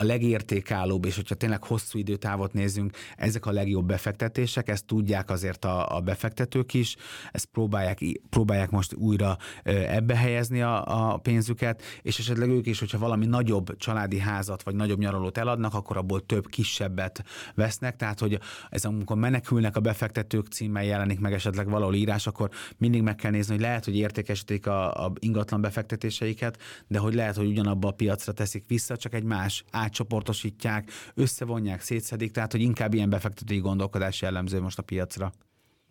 [0.00, 5.64] a legértékállóbb, és hogyha tényleg hosszú időtávot nézzünk, ezek a legjobb befektetések, ezt tudják azért
[5.64, 6.96] a, a befektetők is,
[7.32, 7.98] ezt próbálják,
[8.30, 13.76] próbálják most újra ebbe helyezni a, a pénzüket, és esetleg ők is, hogyha valami nagyobb
[13.76, 18.38] családi házat, vagy nagyobb nyaralót eladnak, akkor abból több kisebbet vesznek, tehát hogy
[18.70, 23.30] ez amikor menekülnek a befektetők címmel jelenik meg esetleg valahol írás, akkor mindig meg kell
[23.30, 27.92] nézni, hogy lehet, hogy értékesítik a, a ingatlan befektetéseiket, de hogy lehet, hogy ugyanabba a
[27.92, 34.22] piacra teszik vissza, csak egy más átcsoportosítják, összevonják, szétszedik, tehát hogy inkább ilyen befektetői gondolkodás
[34.22, 35.32] jellemző most a piacra.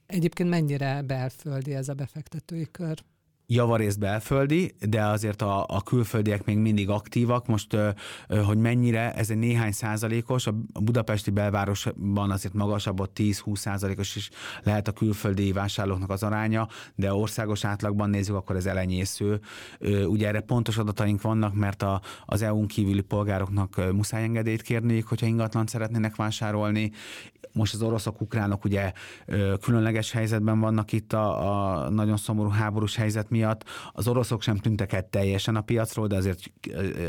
[0.06, 3.04] Egyébként mennyire belföldi ez a befektetői kör?
[3.52, 7.48] Javarészt belföldi, de azért a, a külföldiek még mindig aktívak.
[7.48, 7.78] Most,
[8.46, 14.30] hogy mennyire, ez egy néhány százalékos, a budapesti belvárosban azért magasabb, ott 10-20 százalékos is
[14.64, 19.40] lehet a külföldi vásárlóknak az aránya, de országos átlagban nézzük, akkor ez elenyésző.
[20.06, 25.28] Ugye erre pontos adataink vannak, mert a, az EU-n kívüli polgároknak muszáj engedélyt kérniük, hogyha
[25.28, 26.92] ingatlan szeretnének vásárolni.
[27.54, 28.92] Most az oroszok, ukránok ugye
[29.62, 33.39] különleges helyzetben vannak itt a, a nagyon szomorú háborús helyzet miatt.
[33.92, 36.52] Az oroszok sem tűntek el teljesen a piacról, de azért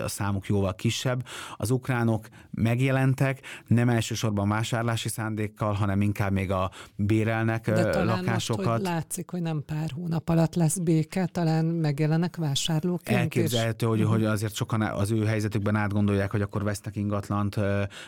[0.04, 1.24] a számuk jóval kisebb.
[1.56, 8.64] Az ukránok megjelentek, nem elsősorban vásárlási szándékkal, hanem inkább még a bérelnek de talán lakásokat.
[8.64, 13.00] Most, hogy látszik, hogy nem pár hónap alatt lesz béke, talán megjelenek vásárlók.
[13.04, 13.92] Elképzelhető, és...
[13.92, 14.30] hogy, hogy mhm.
[14.30, 17.54] azért sokan az ő helyzetükben átgondolják, hogy akkor vesznek ingatlant,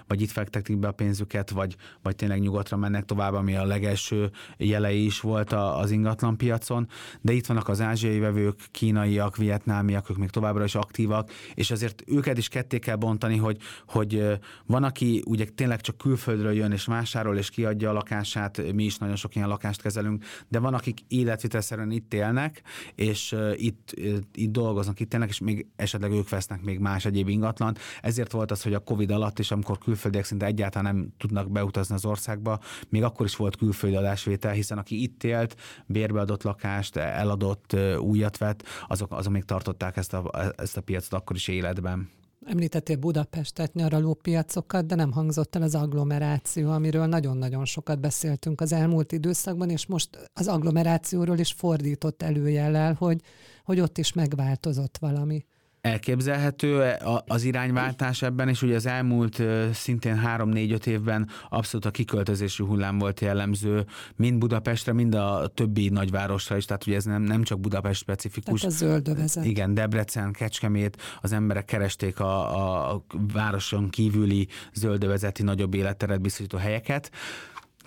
[0.07, 4.31] vagy itt fektetik be a pénzüket, vagy, vagy tényleg nyugatra mennek tovább, ami a legelső
[4.57, 6.89] jelei is volt az ingatlan piacon.
[7.21, 11.71] De itt vannak az ázsiai ázsiai vevők, kínaiak, vietnámiak, ők még továbbra is aktívak, és
[11.71, 16.73] azért őket is ketté kell bontani, hogy, hogy van, aki ugye tényleg csak külföldről jön
[16.73, 20.75] és vásárol és kiadja a lakását, mi is nagyon sok ilyen lakást kezelünk, de van,
[20.75, 22.63] akik életvitelszerűen itt élnek,
[22.95, 23.95] és itt,
[24.35, 27.79] itt dolgoznak, itt élnek, és még esetleg ők vesznek még más egyéb ingatlant.
[28.01, 31.95] Ezért volt az, hogy a Covid alatt, és amikor külföldiek szinte egyáltalán nem tudnak beutazni
[31.95, 37.77] az országba, még akkor is volt külföldi adásvétel, hiszen aki itt élt, bérbeadott lakást, eladott
[37.99, 42.11] újat vett, azok, azok még tartották ezt a, ezt a piacot akkor is életben.
[42.47, 49.13] Említettél Budapestet, nyaralópiacokat, de nem hangzott el az agglomeráció, amiről nagyon-nagyon sokat beszéltünk az elmúlt
[49.13, 53.21] időszakban, és most az agglomerációról is fordított előjellel, hogy,
[53.65, 55.45] hogy ott is megváltozott valami
[55.83, 56.95] elképzelhető
[57.27, 59.43] az irányváltás ebben, és ugye az elmúlt
[59.73, 63.85] szintén 3-4-5 évben abszolút a kiköltözésű hullám volt jellemző,
[64.17, 68.61] mind Budapestre, mind a többi nagyvárosra is, tehát ugye ez nem, nem csak Budapest specifikus.
[68.61, 69.45] Tehát a zöldövezet.
[69.45, 77.11] Igen, Debrecen, Kecskemét, az emberek keresték a, a városon kívüli zöldövezeti nagyobb életteret biztosító helyeket.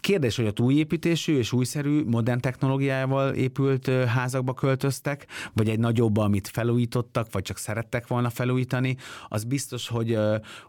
[0.05, 6.47] Kérdés, hogy a újépítésű és újszerű, modern technológiával épült házakba költöztek, vagy egy nagyobb, amit
[6.47, 10.17] felújítottak, vagy csak szerettek volna felújítani, az biztos, hogy,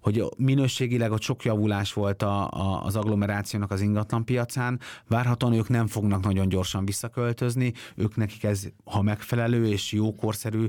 [0.03, 4.81] hogy minőségileg ott sok javulás volt a, a, az agglomerációnak az ingatlan piacán.
[5.09, 10.67] Várhatóan ők nem fognak nagyon gyorsan visszaköltözni, ők nekik ez, ha megfelelő és jó korszerű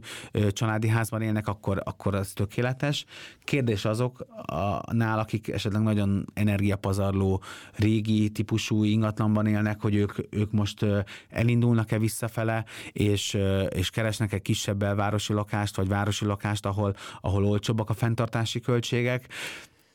[0.49, 3.05] családi házban élnek, akkor, akkor az tökéletes.
[3.43, 7.41] Kérdés azok, a, nál, akik esetleg nagyon energiapazarló
[7.75, 10.85] régi típus típusú ingatlanban élnek, hogy ők, ők most
[11.29, 13.37] elindulnak-e visszafele, és,
[13.69, 19.27] és keresnek-e kisebb belvárosi lakást, vagy városi lakást, ahol, ahol olcsóbbak a fenntartási költségek.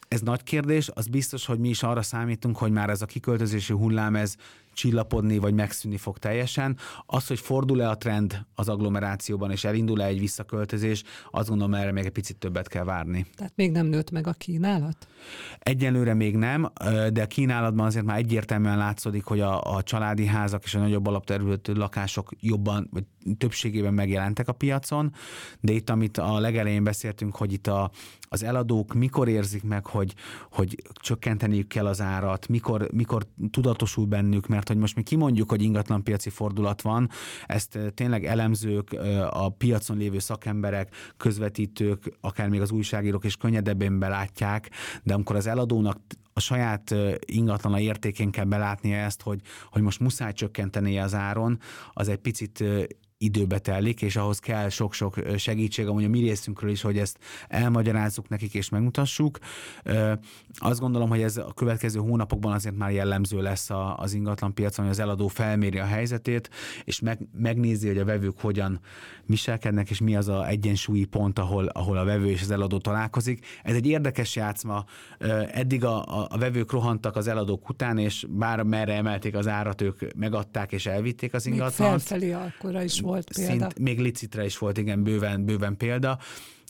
[0.09, 3.73] Ez nagy kérdés, az biztos, hogy mi is arra számítunk, hogy már ez a kiköltözési
[3.73, 4.37] hullám, ez
[4.73, 6.77] csillapodni, vagy megszűnni fog teljesen.
[7.07, 12.05] Az, hogy fordul-e a trend az agglomerációban, és elindul-e egy visszaköltözés, azt gondolom, erre még
[12.05, 13.27] egy picit többet kell várni.
[13.37, 15.07] Tehát még nem nőtt meg a kínálat?
[15.59, 16.73] Egyelőre még nem,
[17.13, 21.07] de a kínálatban azért már egyértelműen látszódik, hogy a, a családi házak és a nagyobb
[21.07, 23.05] alapterületű lakások jobban, vagy
[23.39, 25.13] többségében megjelentek a piacon,
[25.61, 30.15] de itt, amit a legelején beszéltünk, hogy itt a, az eladók mikor érzik meg, hogy,
[30.51, 35.63] hogy csökkenteniük kell az árat, mikor, mikor tudatosul bennük, mert hogy most mi kimondjuk, hogy
[35.63, 37.09] ingatlanpiaci fordulat van,
[37.47, 38.97] ezt tényleg elemzők,
[39.31, 44.71] a piacon lévő szakemberek, közvetítők, akár még az újságírók is könnyedebben belátják,
[45.03, 45.99] de amikor az eladónak
[46.33, 46.95] a saját
[47.25, 51.59] ingatlana értékén kell belátnia ezt, hogy, hogy most muszáj csökkenteni az áron,
[51.93, 52.65] az egy picit
[53.23, 58.29] időbe telik, és ahhoz kell sok-sok segítség, amúgy a mi részünkről is, hogy ezt elmagyarázzuk
[58.29, 59.39] nekik és megmutassuk.
[60.55, 64.95] Azt gondolom, hogy ez a következő hónapokban azért már jellemző lesz az ingatlan piacon, hogy
[64.95, 66.51] az eladó felméri a helyzetét,
[66.85, 68.81] és meg, megnézi, hogy a vevők hogyan
[69.27, 73.47] viselkednek, és mi az a egyensúlyi pont, ahol, ahol a vevő és az eladó találkozik.
[73.63, 74.85] Ez egy érdekes játszma.
[75.53, 80.15] Eddig a, a vevők rohantak az eladók után, és bár merre emelték az árat, ők
[80.17, 81.93] megadták és elvitték az ingatlant.
[81.93, 83.53] Még felfelé akkor is volt volt példa.
[83.53, 86.19] Szint, még licitre is volt, igen, bőven, bőven példa.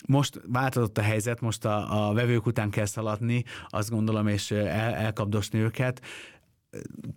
[0.07, 4.95] Most változott a helyzet, most a, a vevők után kell szaladni, azt gondolom, és el,
[4.95, 6.01] elkapdosni őket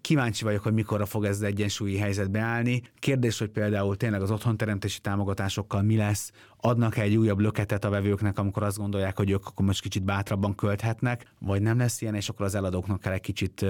[0.02, 2.82] kíváncsi vagyok, hogy mikorra fog ez az egyensúlyi helyzetbe állni.
[3.00, 8.40] Kérdés, hogy például tényleg az otthonteremtési támogatásokkal mi lesz, adnak egy újabb löketet a vevőknek,
[8.40, 12.30] amikor azt gondolják, hogy ők akkor most kicsit bátrabban költhetnek, vagy nem lesz ilyen, és
[12.30, 13.66] akkor az eladóknak kell egy kicsit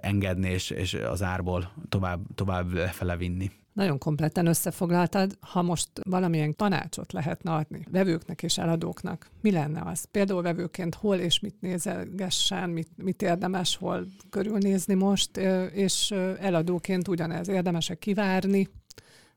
[0.00, 3.50] engedni, és, és az árból tovább, tovább lefele vinni.
[3.76, 10.04] Nagyon kompletten összefoglaltad, ha most valamilyen tanácsot lehetne adni vevőknek és eladóknak, mi lenne az?
[10.04, 15.36] Például vevőként hol és mit nézelgessen, mit, mit érdemes hol körülnézni most,
[15.72, 16.10] és
[16.40, 18.68] eladóként ugyanez érdemes-e kivárni,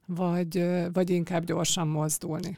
[0.06, 2.58] vagy, vagy inkább gyorsan mozdulni?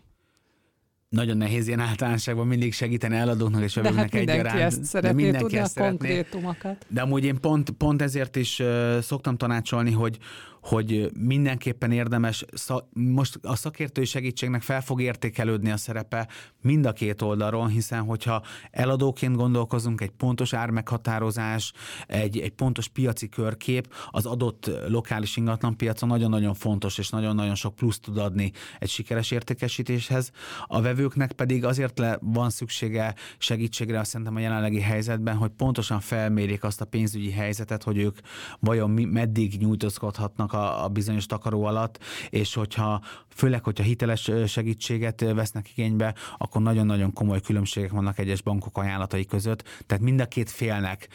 [1.12, 4.60] nagyon nehéz ilyen általánosságban mindig segíteni eladóknak és vevőknek hát mindenki egyaránt.
[4.60, 5.98] Ezt szeretné, de mindenki tudni ezt a szeretné.
[5.98, 6.86] konkrétumokat.
[6.88, 10.18] De amúgy én pont, pont ezért is uh, szoktam tanácsolni, hogy,
[10.62, 12.46] hogy mindenképpen érdemes,
[12.94, 16.28] most a szakértői segítségnek fel fog értékelődni a szerepe
[16.62, 21.74] mind a két oldalon, hiszen hogyha eladóként gondolkozunk, egy pontos ármeghatározás,
[22.08, 27.76] egy, egy pontos piaci körkép, az adott lokális ingatlan piacon nagyon-nagyon fontos, és nagyon-nagyon sok
[27.76, 30.32] plusz tud adni egy sikeres értékesítéshez.
[30.66, 36.00] A vevőknek pedig azért le van szüksége segítségre, azt szerintem a jelenlegi helyzetben, hogy pontosan
[36.00, 38.18] felmérik azt a pénzügyi helyzetet, hogy ők
[38.60, 45.70] vajon meddig nyújtózkodhatnak a, a bizonyos takaró alatt, és hogyha főleg, hogyha hiteles segítséget vesznek
[45.70, 49.64] igénybe, akkor nagyon-nagyon komoly különbségek vannak egyes bankok ajánlatai között.
[49.86, 51.08] Tehát mind a két félnek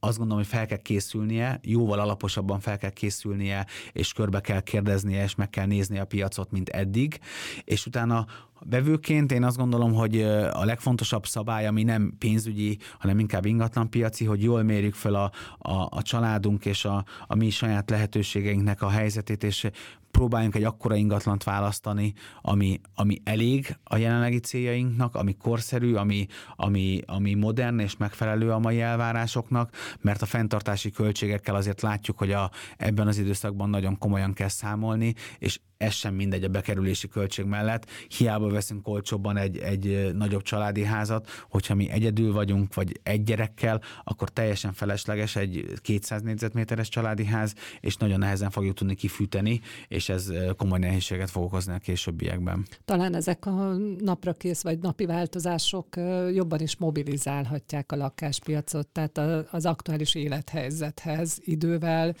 [0.00, 5.22] azt gondolom, hogy fel kell készülnie, jóval alaposabban fel kell készülnie, és körbe kell kérdeznie,
[5.22, 7.20] és meg kell nézni a piacot, mint eddig,
[7.64, 8.26] és utána
[8.60, 14.42] Vevőként én azt gondolom, hogy a legfontosabb szabály, ami nem pénzügyi, hanem inkább ingatlanpiaci, hogy
[14.42, 19.44] jól mérjük fel a, a, a családunk és a, a mi saját lehetőségeinknek a helyzetét,
[19.44, 19.70] és
[20.16, 27.00] próbáljunk egy akkora ingatlant választani, ami, ami elég a jelenlegi céljainknak, ami korszerű, ami, ami,
[27.06, 32.50] ami modern és megfelelő a mai elvárásoknak, mert a fenntartási költségekkel azért látjuk, hogy a,
[32.76, 37.90] ebben az időszakban nagyon komolyan kell számolni, és ez sem mindegy a bekerülési költség mellett.
[38.08, 43.80] Hiába veszünk olcsóbban egy, egy nagyobb családi házat, hogyha mi egyedül vagyunk, vagy egy gyerekkel,
[44.04, 50.08] akkor teljesen felesleges egy 200 négyzetméteres családi ház, és nagyon nehezen fogjuk tudni kifűteni, és
[50.08, 52.66] ez komoly nehézséget fog okozni a későbbiekben.
[52.84, 55.96] Talán ezek a napra kész vagy napi változások
[56.34, 59.18] jobban is mobilizálhatják a lakáspiacot, tehát
[59.50, 62.14] az aktuális élethelyzethez idővel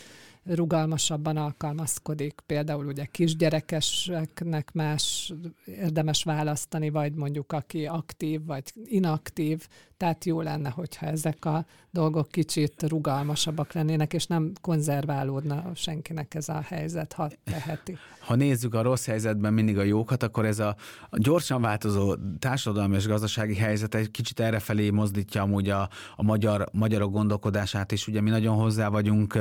[0.46, 2.40] rugalmasabban alkalmazkodik.
[2.46, 5.32] Például ugye kisgyerekeseknek más
[5.64, 9.68] érdemes választani, vagy mondjuk aki aktív, vagy inaktív.
[9.96, 16.48] Tehát jó lenne, hogyha ezek a dolgok kicsit rugalmasabbak lennének, és nem konzerválódna senkinek ez
[16.48, 17.96] a helyzet, ha teheti.
[18.18, 20.76] Ha nézzük a rossz helyzetben mindig a jókat, akkor ez a,
[21.10, 27.12] gyorsan változó társadalmi és gazdasági helyzet egy kicsit errefelé mozdítja amúgy a, a magyar, magyarok
[27.12, 29.38] gondolkodását, és ugye mi nagyon hozzá vagyunk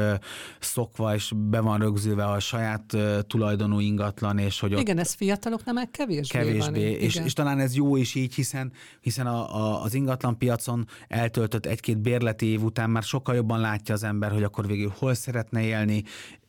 [0.59, 2.97] szokva, és be van rögzülve a saját
[3.27, 6.99] tulajdonú ingatlan, és hogy ott Igen, ez fiataloknak meg kevésbé, kevésbé van.
[6.99, 11.65] És, és, talán ez jó is így, hiszen, hiszen a, a, az ingatlan piacon eltöltött
[11.65, 15.61] egy-két bérleti év után már sokkal jobban látja az ember, hogy akkor végül hol szeretne
[15.61, 16.03] élni,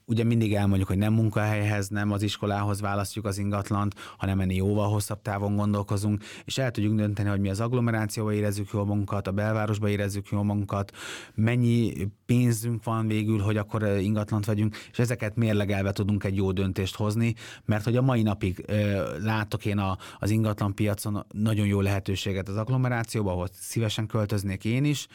[0.07, 4.89] ugye mindig elmondjuk, hogy nem munkahelyhez, nem az iskolához választjuk az ingatlant, hanem ennél jóval
[4.89, 9.33] hosszabb távon gondolkozunk, és el tudjuk dönteni, hogy mi az agglomerációba érezzük jól magunkat, a
[9.33, 10.93] belvárosba érezzük jól magunkat,
[11.35, 11.93] mennyi
[12.27, 17.35] pénzünk van végül, hogy akkor ingatlant vegyünk, és ezeket mérlegelve tudunk egy jó döntést hozni,
[17.65, 22.49] mert hogy a mai napig ö, látok én a, az ingatlan piacon nagyon jó lehetőséget
[22.49, 25.07] az agglomerációba, ahol szívesen költöznék én is,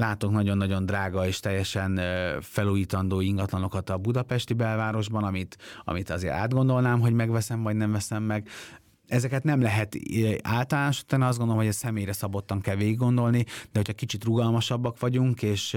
[0.00, 2.00] látok nagyon-nagyon drága és teljesen
[2.40, 8.48] felújítandó ingatlanokat a budapesti belvárosban, amit, amit azért átgondolnám, hogy megveszem, vagy nem veszem meg
[9.10, 9.96] ezeket nem lehet
[10.42, 15.42] általánosítani, azt gondolom, hogy a személyre szabottan kell végig gondolni, de hogyha kicsit rugalmasabbak vagyunk,
[15.42, 15.76] és,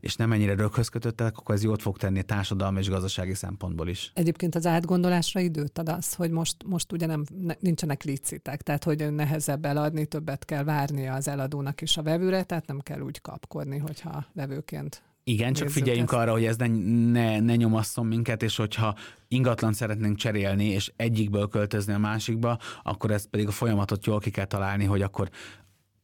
[0.00, 4.10] és nem ennyire röghöz kötöttek, akkor ez jót fog tenni társadalmi és gazdasági szempontból is.
[4.14, 7.24] Egyébként az átgondolásra időt ad az, hogy most, most ugye nem,
[7.60, 12.66] nincsenek licitek, tehát hogy nehezebb eladni, többet kell várni az eladónak is a vevőre, tehát
[12.66, 16.20] nem kell úgy kapkodni, hogyha vevőként igen, csak figyeljünk ezt.
[16.20, 16.66] arra, hogy ez ne,
[17.10, 18.94] ne, ne nyomasszon minket, és hogyha
[19.28, 24.30] ingatlan szeretnénk cserélni, és egyikből költözni a másikba, akkor ezt pedig a folyamatot jól ki
[24.30, 25.28] kell találni, hogy akkor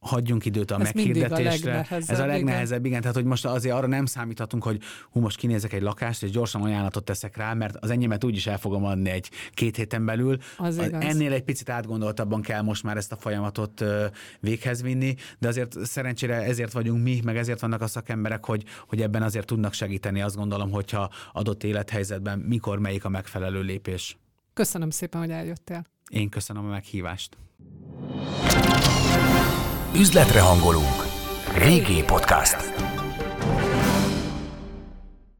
[0.01, 1.87] hagyjunk időt a Ez meghirdetésre.
[1.89, 2.85] A Ez a legnehezebb, igen.
[2.85, 3.01] igen.
[3.01, 4.81] Tehát, hogy most azért arra nem számíthatunk, hogy
[5.11, 8.57] hú, most kinézek egy lakást, és gyorsan ajánlatot teszek rá, mert az enyémet úgyis el
[8.57, 10.37] fogom adni egy két héten belül.
[10.57, 13.83] Az Ennél egy picit átgondoltabban kell most már ezt a folyamatot
[14.39, 19.01] véghez vinni, de azért szerencsére ezért vagyunk mi, meg ezért vannak a szakemberek, hogy, hogy
[19.01, 24.17] ebben azért tudnak segíteni, azt gondolom, hogyha adott élethelyzetben mikor melyik a megfelelő lépés.
[24.53, 25.85] Köszönöm szépen, hogy eljöttél.
[26.09, 27.37] Én köszönöm a meghívást.
[29.95, 31.05] Üzletre hangolunk.
[31.53, 32.90] Régi Podcast.